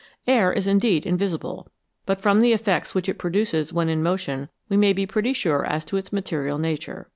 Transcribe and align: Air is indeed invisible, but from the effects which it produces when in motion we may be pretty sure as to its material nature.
Air 0.25 0.51
is 0.51 0.65
indeed 0.65 1.05
invisible, 1.05 1.67
but 2.07 2.19
from 2.19 2.41
the 2.41 2.53
effects 2.53 2.95
which 2.95 3.07
it 3.07 3.19
produces 3.19 3.71
when 3.71 3.87
in 3.87 4.01
motion 4.01 4.49
we 4.67 4.75
may 4.75 4.93
be 4.93 5.05
pretty 5.05 5.31
sure 5.31 5.63
as 5.63 5.85
to 5.85 5.95
its 5.95 6.11
material 6.11 6.57
nature. 6.57 7.07